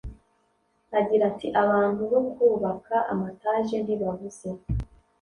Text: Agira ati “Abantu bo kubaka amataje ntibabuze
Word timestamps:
Agira 0.99 1.23
ati 1.31 1.47
“Abantu 1.63 2.01
bo 2.11 2.19
kubaka 2.33 2.95
amataje 3.13 3.75
ntibabuze 3.81 4.49